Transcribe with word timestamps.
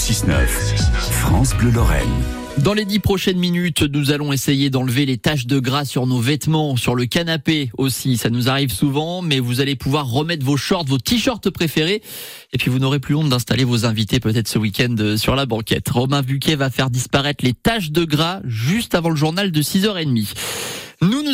6-9, 0.00 0.46
France 1.10 1.54
Bleu 1.54 1.70
Lorraine. 1.70 2.08
Dans 2.56 2.72
les 2.72 2.86
dix 2.86 3.00
prochaines 3.00 3.38
minutes, 3.38 3.82
nous 3.82 4.12
allons 4.12 4.32
essayer 4.32 4.70
d'enlever 4.70 5.04
les 5.04 5.18
taches 5.18 5.46
de 5.46 5.58
gras 5.60 5.84
sur 5.84 6.06
nos 6.06 6.20
vêtements, 6.20 6.76
sur 6.76 6.94
le 6.94 7.04
canapé 7.04 7.70
aussi. 7.76 8.16
Ça 8.16 8.30
nous 8.30 8.48
arrive 8.48 8.72
souvent, 8.72 9.20
mais 9.20 9.40
vous 9.40 9.60
allez 9.60 9.76
pouvoir 9.76 10.10
remettre 10.10 10.44
vos 10.44 10.56
shorts, 10.56 10.86
vos 10.86 10.96
t-shirts 10.96 11.50
préférés. 11.50 12.00
Et 12.54 12.58
puis 12.58 12.70
vous 12.70 12.78
n'aurez 12.78 12.98
plus 12.98 13.14
honte 13.14 13.28
d'installer 13.28 13.64
vos 13.64 13.84
invités 13.84 14.20
peut-être 14.20 14.48
ce 14.48 14.58
week-end 14.58 14.94
euh, 14.98 15.18
sur 15.18 15.36
la 15.36 15.44
banquette. 15.44 15.88
Romain 15.90 16.22
Buquet 16.22 16.54
va 16.54 16.70
faire 16.70 16.88
disparaître 16.88 17.44
les 17.44 17.52
taches 17.52 17.90
de 17.90 18.04
gras 18.04 18.40
juste 18.44 18.94
avant 18.94 19.10
le 19.10 19.16
journal 19.16 19.52
de 19.52 19.62
6h30. 19.62 20.34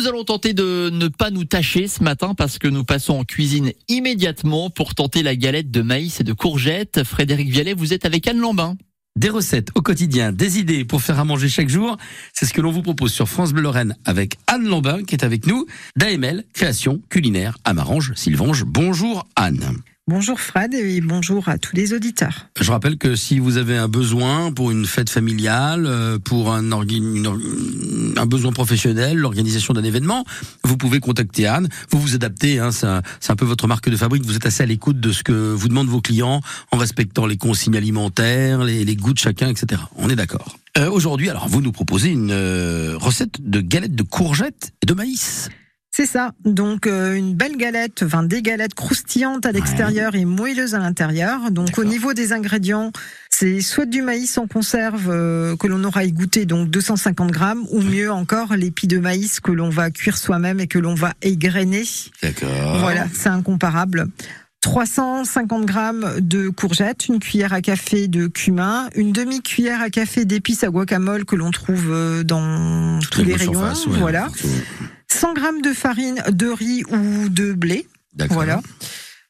Nous, 0.07 0.13
allons 0.13 0.23
tenter 0.23 0.53
de 0.53 0.89
ne 0.89 1.09
pas 1.09 1.31
nous 1.31 1.43
tâcher 1.43 1.89
ce 1.89 2.01
matin 2.01 2.33
parce 2.33 2.59
que 2.59 2.69
nous 2.69 2.85
passons 2.85 3.15
en 3.15 3.23
cuisine 3.25 3.73
immédiatement 3.89 4.69
pour 4.69 4.95
tenter 4.95 5.21
la 5.21 5.35
galette 5.35 5.69
de 5.69 5.81
maïs 5.81 6.21
et 6.21 6.23
de 6.23 6.31
courgettes. 6.31 7.03
Frédéric 7.03 7.49
Vialet, 7.49 7.73
vous 7.73 7.91
êtes 7.91 8.05
avec 8.05 8.25
Anne 8.25 8.39
Lambin. 8.39 8.77
Des 9.17 9.27
recettes 9.27 9.67
au 9.75 9.81
quotidien, 9.81 10.31
des 10.31 10.59
idées 10.59 10.85
pour 10.85 11.01
faire 11.01 11.19
à 11.19 11.25
manger 11.25 11.49
chaque 11.49 11.67
jour. 11.67 11.97
C'est 12.31 12.45
ce 12.45 12.53
que 12.53 12.61
l'on 12.61 12.71
vous 12.71 12.83
propose 12.83 13.11
sur 13.11 13.27
France 13.27 13.51
Bleu 13.51 13.63
Lorraine 13.63 13.97
avec 14.05 14.37
Anne 14.47 14.63
Lambin 14.63 15.03
qui 15.03 15.13
est 15.13 15.25
avec 15.25 15.45
nous 15.45 15.65
d'AML 15.97 16.45
Création 16.53 17.01
Culinaire 17.09 17.57
à 17.65 17.73
Marange, 17.73 18.13
Sylvange. 18.15 18.63
Bonjour 18.63 19.27
Anne. 19.35 19.75
Bonjour 20.09 20.39
Fred 20.39 20.73
et 20.73 21.01
bonjour 21.01 21.49
à 21.49 21.57
tous 21.57 21.75
les 21.75 21.91
auditeurs. 21.91 22.47
Je 22.57 22.71
rappelle 22.71 22.97
que 22.97 23.17
si 23.17 23.39
vous 23.39 23.57
avez 23.57 23.75
un 23.75 23.89
besoin 23.89 24.53
pour 24.53 24.71
une 24.71 24.85
fête 24.85 25.09
familiale, 25.09 25.85
euh, 25.85 26.17
pour 26.17 26.53
un, 26.53 26.71
un 26.71 28.25
besoin 28.25 28.53
professionnel, 28.53 29.17
l'organisation 29.17 29.73
d'un 29.73 29.83
événement, 29.83 30.23
vous 30.63 30.77
pouvez 30.77 31.01
contacter 31.01 31.45
Anne. 31.45 31.67
Vous 31.91 31.99
vous 31.99 32.15
adaptez, 32.15 32.57
hein, 32.57 32.71
c'est 32.71 32.85
un, 32.87 33.01
un, 33.27 33.35
peu 33.35 33.43
votre 33.43 33.67
marque 33.67 33.89
de 33.89 33.97
fabrique. 33.97 34.23
Vous 34.23 34.37
êtes 34.37 34.45
assez 34.45 34.63
à 34.63 34.65
l'écoute 34.65 35.01
de 35.01 35.11
ce 35.11 35.23
que 35.23 35.33
vous 35.33 35.67
demandent 35.67 35.89
vos 35.89 35.99
clients 35.99 36.39
en 36.71 36.77
respectant 36.77 37.25
les 37.25 37.35
consignes 37.35 37.75
alimentaires, 37.75 38.63
les, 38.63 38.85
les 38.85 38.95
goûts 38.95 39.13
de 39.13 39.19
chacun, 39.19 39.49
etc. 39.49 39.81
On 39.97 40.09
est 40.09 40.15
d'accord. 40.15 40.57
Euh, 40.77 40.89
Aujourd'hui, 40.89 41.29
alors 41.29 41.49
vous 41.49 41.61
nous 41.61 41.73
proposez 41.73 42.11
une 42.11 42.31
euh, 42.31 42.95
recette 42.97 43.41
de 43.41 43.59
galettes 43.59 43.95
de 43.95 44.03
courgettes 44.03 44.71
et 44.81 44.85
de 44.85 44.93
maïs. 44.93 45.49
C'est 45.97 46.05
ça. 46.05 46.31
Donc 46.45 46.85
euh, 46.85 47.15
une 47.15 47.33
belle 47.33 47.57
galette, 47.57 48.03
enfin 48.05 48.21
des 48.21 48.43
galettes 48.43 48.75
croustillantes 48.75 49.47
à 49.47 49.51
l'extérieur 49.51 50.13
ouais. 50.13 50.19
et 50.19 50.25
moelleuses 50.25 50.75
à 50.75 50.77
l'intérieur. 50.77 51.49
Donc 51.49 51.79
au 51.79 51.85
niveau 51.85 52.13
des 52.13 52.33
ingrédients, 52.33 52.91
c'est 53.31 53.61
soit 53.61 53.87
du 53.87 54.03
maïs 54.03 54.37
en 54.37 54.45
conserve 54.45 55.09
euh, 55.09 55.55
que 55.55 55.65
l'on 55.65 55.83
aura 55.83 56.03
égoutté, 56.03 56.45
donc 56.45 56.69
250 56.69 57.31
grammes, 57.31 57.65
ou 57.71 57.81
mieux 57.81 58.11
encore 58.11 58.55
l'épi 58.55 58.85
de 58.85 58.99
maïs 58.99 59.39
que 59.39 59.51
l'on 59.51 59.69
va 59.69 59.89
cuire 59.89 60.19
soi-même 60.19 60.59
et 60.59 60.67
que 60.67 60.77
l'on 60.77 60.93
va 60.93 61.15
égrener. 61.23 61.85
D'accord. 62.21 62.77
Voilà, 62.77 63.07
c'est 63.11 63.29
incomparable. 63.29 64.05
350 64.61 65.65
grammes 65.65 66.19
de 66.19 66.49
courgettes, 66.49 67.07
une 67.07 67.19
cuillère 67.19 67.53
à 67.53 67.61
café 67.61 68.07
de 68.07 68.27
cumin, 68.27 68.89
une 68.95 69.13
demi-cuillère 69.13 69.81
à 69.81 69.89
café 69.89 70.25
d'épices 70.25 70.63
à 70.63 70.69
guacamole 70.69 71.25
que 71.25 71.35
l'on 71.35 71.49
trouve 71.49 71.87
euh, 71.89 72.23
dans 72.23 72.99
tous 73.09 73.23
les 73.23 73.33
rayons. 73.35 73.53
Surface, 73.53 73.87
ouais, 73.87 73.97
voilà. 73.97 74.27
100 75.17 75.33
grammes 75.33 75.61
de 75.63 75.73
farine 75.73 76.21
de 76.31 76.47
riz 76.47 76.83
ou 76.91 77.29
de 77.29 77.51
blé. 77.53 77.87
Voilà. 78.29 78.61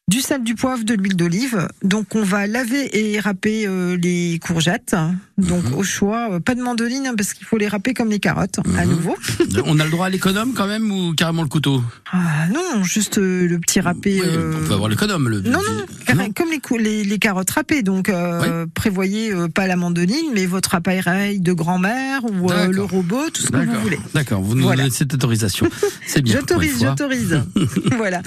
Du 0.09 0.21
sel, 0.21 0.41
du 0.41 0.55
poivre, 0.55 0.85
de 0.85 0.93
l'huile 0.93 1.17
d'olive. 1.17 1.67
Donc 1.83 2.15
on 2.15 2.23
va 2.23 2.47
laver 2.47 2.97
et 2.97 3.19
râper 3.19 3.67
euh, 3.67 3.97
les 3.97 4.39
courgettes. 4.41 4.95
Donc 5.37 5.65
Mhm. 5.65 5.73
au 5.73 5.83
choix, 5.83 6.29
euh, 6.31 6.39
pas 6.39 6.55
de 6.55 6.61
mandoline 6.61 7.07
hein, 7.07 7.13
parce 7.17 7.33
qu'il 7.33 7.45
faut 7.45 7.57
les 7.57 7.67
râper 7.67 7.93
comme 7.93 8.07
les 8.09 8.19
carottes 8.19 8.59
Mhm. 8.65 8.79
à 8.79 8.85
nouveau. 8.85 9.17
On 9.65 9.77
a 9.81 9.83
le 9.83 9.89
droit 9.91 10.05
à 10.05 10.09
l'économe 10.09 10.53
quand 10.53 10.65
même 10.65 10.89
ou 10.93 11.13
carrément 11.13 11.41
le 11.41 11.49
couteau? 11.49 11.83
Ah, 12.13 12.47
non, 12.53 12.85
juste 12.85 13.17
euh, 13.17 13.49
le 13.49 13.59
petit 13.59 13.81
râpé. 13.81 14.21
Oui, 14.23 14.29
euh, 14.31 14.53
On 14.63 14.65
peut 14.69 14.73
avoir 14.75 14.87
l'économe. 14.87 15.27
Le... 15.27 15.41
Non, 15.41 15.59
non, 15.59 15.85
carré- 16.05 16.31
comme 16.33 16.47
les, 16.77 16.83
les, 16.83 17.03
les 17.03 17.19
carottes 17.19 17.49
râpées. 17.51 17.81
Donc, 17.83 18.07
euh, 18.07 18.65
prévoyez 18.73 19.33
euh, 19.33 19.49
pas 19.49 19.67
la 19.67 19.75
mandoline, 19.75 20.27
mais 20.33 20.45
votre 20.45 20.73
appareil 20.73 21.41
de 21.41 21.51
grand-mère 21.51 22.21
ou 22.23 22.49
euh, 22.49 22.67
le 22.71 22.81
robot, 22.83 23.29
tout 23.33 23.41
ce 23.41 23.47
que 23.51 23.57
vous 23.57 23.81
voulez. 23.81 23.99
D'accord, 24.13 24.41
vous 24.41 24.55
nous 24.55 24.63
Voilà. 24.63 24.83
donnez 24.83 24.95
cette 24.95 25.13
autorisation. 25.13 25.67
C'est 26.05 26.21
bien. 26.23 26.35
J'autorise, 26.39 26.79
j'autorise. 26.81 27.41
voilà. 27.97 28.21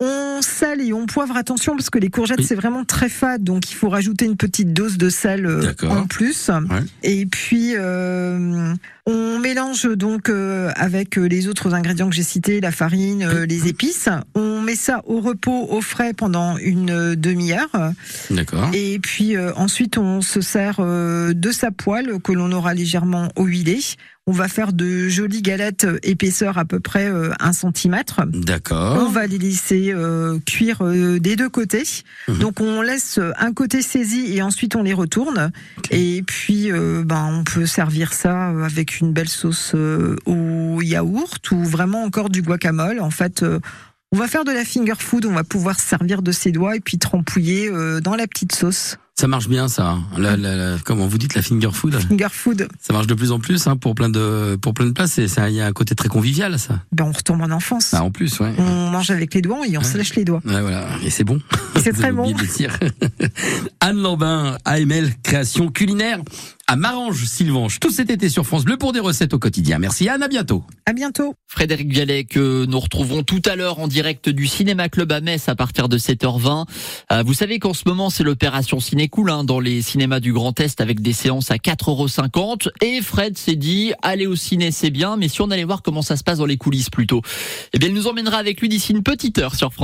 On 0.00 0.42
sale 0.42 0.80
et 0.80 0.92
on 0.92 1.06
poivre, 1.06 1.36
attention, 1.36 1.76
parce 1.76 1.88
que 1.88 1.98
les 1.98 2.10
courgettes, 2.10 2.40
Oui. 2.40 2.44
c'est 2.44 2.56
vraiment 2.56 2.84
très 2.84 3.08
fade, 3.08 3.44
donc 3.44 3.70
il 3.70 3.74
faut 3.74 3.88
rajouter 3.88 4.24
une 4.24 4.36
petite 4.36 4.72
dose 4.72 4.98
de 4.98 5.08
sel 5.08 5.46
euh, 5.46 5.72
en 5.88 6.06
plus. 6.06 6.50
Et 7.04 7.26
puis, 7.26 7.74
euh, 7.76 8.74
on 9.06 9.38
mélange 9.38 9.84
donc 9.96 10.28
euh, 10.28 10.72
avec 10.74 11.16
euh, 11.16 11.26
les 11.26 11.46
autres 11.46 11.74
ingrédients 11.74 12.08
que 12.10 12.14
j'ai 12.16 12.24
cités, 12.24 12.60
la 12.60 12.72
farine, 12.72 13.22
euh, 13.22 13.46
les 13.46 13.68
épices. 13.68 14.08
On 14.34 14.60
met 14.60 14.74
ça 14.74 15.00
au 15.06 15.20
repos, 15.20 15.68
au 15.70 15.80
frais 15.80 16.12
pendant 16.12 16.56
une 16.58 17.14
demi-heure. 17.14 17.70
D'accord. 18.30 18.70
Et 18.72 18.98
puis 18.98 19.38
ensuite, 19.38 19.96
on 19.96 20.20
se 20.22 20.40
sert 20.40 20.80
de 20.80 21.50
sa 21.52 21.70
poêle 21.70 22.18
que 22.22 22.32
l'on 22.32 22.50
aura 22.50 22.74
légèrement 22.74 23.28
huilée. 23.38 23.80
On 24.26 24.32
va 24.32 24.48
faire 24.48 24.72
de 24.72 25.06
jolies 25.08 25.42
galettes 25.42 25.84
euh, 25.84 25.98
épaisseur 26.02 26.56
à 26.56 26.64
peu 26.64 26.80
près 26.80 27.10
euh, 27.10 27.32
un 27.40 27.52
centimètre. 27.52 28.22
On 28.22 28.38
D'accord. 28.40 29.10
va 29.10 29.26
les 29.26 29.36
laisser 29.36 29.92
euh, 29.92 30.38
cuire 30.46 30.78
euh, 30.80 31.20
des 31.20 31.36
deux 31.36 31.50
côtés. 31.50 31.84
Mhm. 32.28 32.38
Donc 32.38 32.60
on 32.60 32.80
laisse 32.80 33.20
un 33.38 33.52
côté 33.52 33.82
saisi 33.82 34.34
et 34.34 34.40
ensuite 34.40 34.76
on 34.76 34.82
les 34.82 34.94
retourne. 34.94 35.52
Et 35.90 36.22
puis 36.26 36.72
euh, 36.72 37.02
ben 37.04 37.28
on 37.30 37.44
peut 37.44 37.66
servir 37.66 38.14
ça 38.14 38.48
avec 38.64 39.00
une 39.00 39.12
belle 39.12 39.28
sauce 39.28 39.74
au 39.74 40.80
yaourt 40.80 41.50
ou 41.50 41.62
vraiment 41.62 42.02
encore 42.04 42.30
du 42.30 42.40
guacamole. 42.40 43.00
En 43.00 43.10
fait, 43.10 43.44
on 44.10 44.16
va 44.16 44.26
faire 44.26 44.44
de 44.44 44.52
la 44.52 44.64
finger 44.64 44.94
food. 44.98 45.26
On 45.26 45.34
va 45.34 45.44
pouvoir 45.44 45.78
se 45.78 45.86
servir 45.86 46.22
de 46.22 46.32
ses 46.32 46.50
doigts 46.50 46.76
et 46.76 46.80
puis 46.80 46.96
trempouiller 46.96 47.70
dans 48.02 48.14
la 48.14 48.26
petite 48.26 48.54
sauce. 48.54 48.96
Ça 49.16 49.28
marche 49.28 49.46
bien 49.48 49.68
ça. 49.68 49.98
La, 50.18 50.36
la, 50.36 50.56
la- 50.56 50.76
comment 50.84 51.06
vous 51.06 51.18
dites 51.18 51.36
la 51.36 51.42
finger 51.42 51.70
food 51.72 51.94
Finger 52.08 52.26
food. 52.32 52.66
Ça 52.80 52.92
marche 52.92 53.06
de 53.06 53.14
plus 53.14 53.30
en 53.30 53.38
plus 53.38 53.64
hein, 53.68 53.76
pour 53.76 53.94
plein 53.94 54.08
de 54.08 54.58
pour 54.60 54.74
plein 54.74 54.86
de 54.86 54.90
places. 54.90 55.18
Et 55.18 55.28
ça, 55.28 55.48
il 55.50 55.54
y 55.54 55.60
a 55.60 55.66
un 55.66 55.72
côté 55.72 55.94
très 55.94 56.08
convivial 56.08 56.58
ça. 56.58 56.80
Ben 56.90 57.04
on 57.04 57.12
retombe 57.12 57.40
en 57.42 57.50
enfance. 57.52 57.94
Ah, 57.94 58.02
en 58.02 58.10
plus, 58.10 58.40
ouais. 58.40 58.52
On 58.58 58.90
mange 58.90 59.10
avec 59.12 59.32
les 59.34 59.40
doigts 59.40 59.60
et 59.68 59.78
on 59.78 59.82
se 59.84 59.96
lèche 59.96 60.16
les 60.16 60.24
doigts. 60.24 60.40
Ouais, 60.44 60.60
voilà. 60.60 60.86
Et 61.04 61.10
c'est 61.10 61.22
bon. 61.22 61.40
C'est 61.80 61.92
très 61.92 62.10
bon. 62.12 62.34
Anne 63.80 64.02
Lambin, 64.02 64.58
AML 64.64 65.10
Création 65.22 65.68
Culinaire 65.70 66.18
à 66.66 66.76
Marange, 66.76 67.24
Sylvange, 67.26 67.78
tout 67.78 67.90
cet 67.90 68.10
été 68.10 68.30
sur 68.30 68.46
France 68.46 68.64
Bleu 68.64 68.78
pour 68.78 68.94
des 68.94 69.00
recettes 69.00 69.34
au 69.34 69.38
quotidien. 69.38 69.78
Merci 69.78 70.08
Anne, 70.08 70.22
à 70.22 70.28
bientôt. 70.28 70.64
À 70.86 70.94
bientôt. 70.94 71.34
Frédéric 71.46 71.92
Vialet 71.92 72.24
que 72.24 72.64
nous 72.64 72.80
retrouvons 72.80 73.22
tout 73.22 73.42
à 73.44 73.54
l'heure 73.54 73.80
en 73.80 73.86
direct 73.86 74.30
du 74.30 74.46
Cinéma 74.46 74.88
Club 74.88 75.12
à 75.12 75.20
Metz 75.20 75.48
à 75.48 75.54
partir 75.54 75.90
de 75.90 75.98
7h20. 75.98 76.64
Euh, 77.12 77.22
vous 77.22 77.34
savez 77.34 77.58
qu'en 77.58 77.74
ce 77.74 77.82
moment 77.86 78.08
c'est 78.08 78.24
l'opération 78.24 78.80
Cinécool 78.80 79.30
hein, 79.30 79.44
dans 79.44 79.60
les 79.60 79.82
cinémas 79.82 80.20
du 80.20 80.32
Grand 80.32 80.58
Est 80.58 80.80
avec 80.80 81.00
des 81.00 81.12
séances 81.12 81.50
à 81.50 81.56
4,50€ 81.56 82.68
et 82.80 83.02
Fred 83.02 83.36
s'est 83.36 83.56
dit 83.56 83.92
aller 84.02 84.26
au 84.26 84.34
ciné 84.34 84.70
c'est 84.70 84.90
bien 84.90 85.16
mais 85.16 85.28
si 85.28 85.42
on 85.42 85.50
allait 85.50 85.64
voir 85.64 85.82
comment 85.82 86.02
ça 86.02 86.16
se 86.16 86.24
passe 86.24 86.38
dans 86.38 86.46
les 86.46 86.56
coulisses 86.56 86.90
plutôt, 86.90 87.20
eh 87.74 87.78
bien 87.78 87.90
il 87.90 87.94
nous 87.94 88.06
emmènera 88.06 88.38
avec 88.38 88.60
lui 88.60 88.70
d'ici 88.70 88.92
une 88.92 89.02
petite 89.02 89.38
heure 89.38 89.54
sur 89.54 89.72
France 89.72 89.82